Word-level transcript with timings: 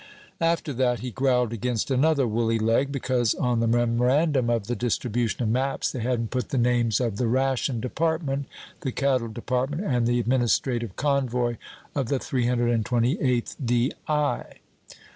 "After 0.39 0.73
that, 0.73 1.01
he 1.01 1.11
growled 1.11 1.53
against 1.53 1.91
another 1.91 2.25
woolly 2.25 2.57
leg, 2.57 2.91
because 2.91 3.35
on 3.35 3.59
the 3.59 3.67
memorandum 3.67 4.49
of 4.49 4.65
the 4.65 4.75
distribution 4.75 5.43
of 5.43 5.49
maps 5.49 5.91
they 5.91 5.99
hadn't 5.99 6.31
put 6.31 6.49
the 6.49 6.57
names 6.57 6.99
of 6.99 7.17
the 7.17 7.27
Ration 7.27 7.79
Department, 7.79 8.47
the 8.79 8.91
Cattle 8.91 9.27
Department, 9.27 9.83
and 9.85 10.07
the 10.07 10.19
Administrative 10.19 10.95
Convoy 10.95 11.57
of 11.93 12.07
the 12.07 12.17
328th 12.17 13.55
D.I. 13.63 14.45